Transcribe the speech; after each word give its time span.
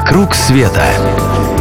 «Вокруг 0.00 0.34
света» 0.34 0.82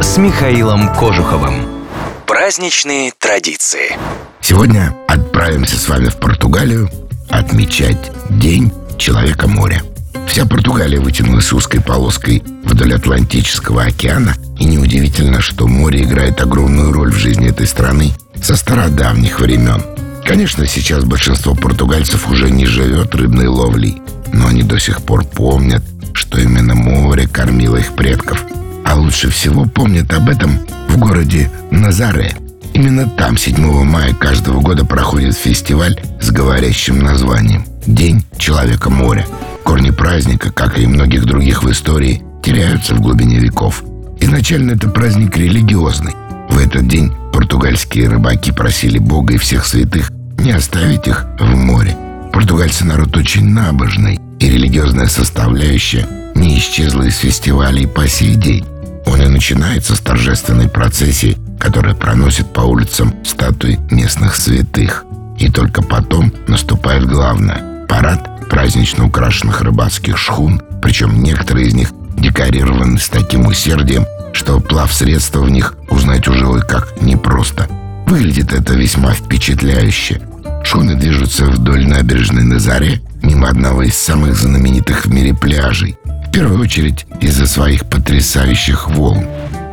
с 0.00 0.16
Михаилом 0.16 0.88
Кожуховым. 0.94 1.84
Праздничные 2.26 3.12
традиции. 3.18 3.92
Сегодня 4.40 4.96
отправимся 5.06 5.76
с 5.76 5.86
вами 5.86 6.08
в 6.08 6.16
Португалию 6.16 6.90
отмечать 7.28 8.10
День 8.30 8.72
Человека 8.96 9.48
моря. 9.48 9.82
Вся 10.26 10.46
Португалия 10.46 10.98
вытянулась 10.98 11.52
узкой 11.52 11.82
полоской 11.82 12.42
вдоль 12.64 12.94
Атлантического 12.94 13.82
океана, 13.82 14.34
и 14.58 14.64
неудивительно, 14.64 15.42
что 15.42 15.68
море 15.68 16.02
играет 16.02 16.40
огромную 16.40 16.90
роль 16.90 17.12
в 17.12 17.18
жизни 17.18 17.50
этой 17.50 17.66
страны 17.66 18.12
со 18.42 18.56
стародавних 18.56 19.40
времен. 19.40 19.84
Конечно, 20.24 20.66
сейчас 20.66 21.04
большинство 21.04 21.54
португальцев 21.54 22.26
уже 22.30 22.50
не 22.50 22.64
живет 22.64 23.14
рыбной 23.14 23.48
ловлей, 23.48 24.00
но 24.32 24.46
они 24.46 24.62
до 24.62 24.78
сих 24.78 25.02
пор 25.02 25.22
помнят, 25.24 25.82
что 26.14 26.40
именно 26.40 26.71
море 27.00 27.26
кормило 27.26 27.76
их 27.76 27.94
предков. 27.94 28.44
А 28.84 28.94
лучше 28.94 29.30
всего 29.30 29.64
помнят 29.64 30.12
об 30.12 30.28
этом 30.28 30.58
в 30.88 30.98
городе 30.98 31.50
Назаре. 31.70 32.34
Именно 32.74 33.08
там 33.08 33.36
7 33.36 33.84
мая 33.84 34.14
каждого 34.14 34.60
года 34.60 34.84
проходит 34.84 35.36
фестиваль 35.36 36.00
с 36.20 36.30
говорящим 36.30 36.98
названием 37.00 37.64
«День 37.86 38.24
Человека 38.38 38.90
моря». 38.90 39.26
Корни 39.64 39.90
праздника, 39.90 40.50
как 40.50 40.78
и 40.78 40.86
многих 40.86 41.24
других 41.24 41.62
в 41.62 41.70
истории, 41.70 42.22
теряются 42.42 42.94
в 42.94 43.00
глубине 43.00 43.38
веков. 43.38 43.84
Изначально 44.20 44.72
это 44.72 44.88
праздник 44.88 45.36
религиозный. 45.36 46.14
В 46.48 46.58
этот 46.58 46.88
день 46.88 47.12
португальские 47.32 48.08
рыбаки 48.08 48.52
просили 48.52 48.98
Бога 48.98 49.34
и 49.34 49.38
всех 49.38 49.66
святых 49.66 50.10
не 50.38 50.52
оставить 50.52 51.06
их 51.06 51.26
в 51.38 51.54
море. 51.56 51.96
Португальцы 52.32 52.84
народ 52.84 53.16
очень 53.16 53.48
набожный, 53.48 54.18
и 54.40 54.48
религиозная 54.48 55.06
составляющая 55.06 56.06
не 56.42 56.58
исчезла 56.58 57.02
из 57.02 57.18
фестивалей 57.18 57.86
по 57.86 58.08
сей 58.08 58.34
день. 58.34 58.64
Он 59.06 59.22
и 59.22 59.28
начинается 59.28 59.94
с 59.94 60.00
торжественной 60.00 60.68
процессии, 60.68 61.38
которая 61.58 61.94
проносит 61.94 62.52
по 62.52 62.60
улицам 62.60 63.14
статуи 63.24 63.78
местных 63.90 64.36
святых. 64.36 65.04
И 65.38 65.48
только 65.48 65.82
потом 65.82 66.32
наступает 66.48 67.06
главное– 67.06 67.86
парад 67.88 68.48
празднично 68.50 69.06
украшенных 69.06 69.62
рыбацких 69.62 70.18
шхун, 70.18 70.60
причем 70.82 71.22
некоторые 71.22 71.68
из 71.68 71.74
них 71.74 71.92
декорированы 72.16 72.98
с 72.98 73.08
таким 73.08 73.46
усердием, 73.46 74.04
что 74.32 74.60
плав 74.60 74.92
средства 74.92 75.40
в 75.40 75.50
них 75.50 75.76
узнать 75.90 76.26
уже 76.28 76.46
ой 76.46 76.62
как 76.62 77.00
непросто. 77.00 77.68
Выглядит 78.06 78.52
это 78.52 78.74
весьма 78.74 79.14
впечатляюще. 79.14 80.20
Шхуны 80.64 80.96
движутся 80.96 81.46
вдоль 81.46 81.86
набережной 81.86 82.44
на 82.44 82.58
заре, 82.58 83.00
мимо 83.22 83.48
одного 83.48 83.82
из 83.82 83.96
самых 83.96 84.36
знаменитых 84.36 85.06
в 85.06 85.12
мире 85.12 85.34
пляжей. 85.34 85.96
В 86.32 86.34
первую 86.34 86.62
очередь 86.62 87.04
из-за 87.20 87.44
своих 87.44 87.84
потрясающих 87.84 88.88
волн. 88.88 89.26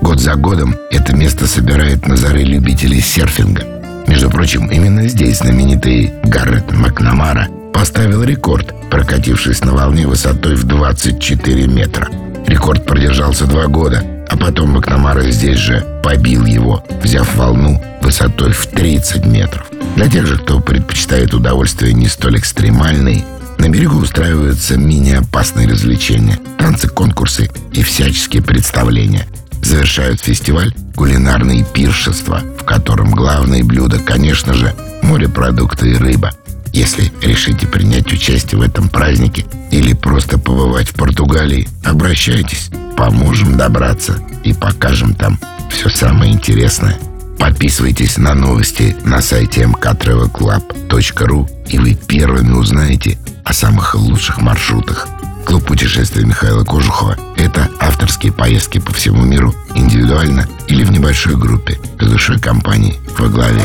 Год 0.00 0.20
за 0.20 0.36
годом 0.36 0.76
это 0.92 1.12
место 1.12 1.48
собирает 1.48 2.06
на 2.06 2.16
заре 2.16 2.44
любителей 2.44 3.00
серфинга. 3.00 3.64
Между 4.06 4.30
прочим, 4.30 4.68
именно 4.68 5.08
здесь 5.08 5.38
знаменитый 5.38 6.12
Гаррет 6.22 6.70
Макнамара 6.70 7.48
поставил 7.72 8.22
рекорд, 8.22 8.72
прокатившись 8.88 9.64
на 9.64 9.72
волне 9.72 10.06
высотой 10.06 10.54
в 10.54 10.62
24 10.62 11.66
метра. 11.66 12.08
Рекорд 12.46 12.86
продержался 12.86 13.46
два 13.46 13.66
года, 13.66 14.04
а 14.28 14.36
потом 14.36 14.74
Макнамара 14.74 15.28
здесь 15.32 15.58
же 15.58 15.84
побил 16.04 16.44
его, 16.44 16.84
взяв 17.02 17.34
волну 17.34 17.82
высотой 18.00 18.52
в 18.52 18.64
30 18.68 19.26
метров. 19.26 19.66
Для 19.96 20.08
тех 20.08 20.24
же, 20.24 20.38
кто 20.38 20.60
предпочитает 20.60 21.34
удовольствия 21.34 21.92
не 21.92 22.06
столь 22.06 22.38
экстремальные, 22.38 23.24
на 23.64 23.70
берегу 23.70 23.96
устраиваются 23.96 24.76
мини-опасные 24.76 25.66
развлечения, 25.66 26.38
танцы, 26.58 26.86
конкурсы 26.86 27.50
и 27.72 27.82
всяческие 27.82 28.42
представления. 28.42 29.26
Завершают 29.62 30.20
фестиваль 30.20 30.74
кулинарные 30.94 31.64
пиршества, 31.64 32.42
в 32.58 32.64
котором 32.64 33.12
главные 33.12 33.64
блюда, 33.64 33.98
конечно 34.00 34.52
же, 34.52 34.74
морепродукты 35.02 35.92
и 35.92 35.94
рыба. 35.94 36.32
Если 36.74 37.10
решите 37.22 37.66
принять 37.66 38.12
участие 38.12 38.58
в 38.58 38.62
этом 38.62 38.90
празднике 38.90 39.46
или 39.70 39.94
просто 39.94 40.38
побывать 40.38 40.90
в 40.90 40.94
Португалии, 40.94 41.66
обращайтесь, 41.84 42.68
поможем 42.98 43.56
добраться 43.56 44.18
и 44.44 44.52
покажем 44.52 45.14
там 45.14 45.40
все 45.70 45.88
самое 45.88 46.34
интересное. 46.34 46.98
Подписывайтесь 47.38 48.18
на 48.18 48.34
новости 48.34 48.94
на 49.04 49.22
сайте 49.22 49.62
mktravelclub.ru 49.62 51.48
и 51.68 51.78
вы 51.78 51.94
первыми 51.94 52.52
узнаете 52.52 53.18
о 53.44 53.52
самых 53.52 53.94
лучших 53.94 54.40
маршрутах. 54.40 55.08
Клуб 55.44 55.64
путешествий 55.66 56.24
Михаила 56.24 56.64
Кожухова– 56.64 57.16
это 57.36 57.68
авторские 57.78 58.32
поездки 58.32 58.78
по 58.78 58.92
всему 58.92 59.24
миру, 59.24 59.54
индивидуально 59.74 60.48
или 60.66 60.84
в 60.84 60.90
небольшой 60.90 61.36
группе, 61.36 61.78
с 62.00 62.06
душой 62.06 62.40
компании 62.40 62.98
во 63.18 63.28
главе. 63.28 63.62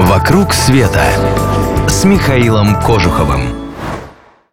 «Вокруг 0.00 0.52
света» 0.52 1.04
с 1.88 2.04
Михаилом 2.04 2.80
Кожуховым. 2.82 3.61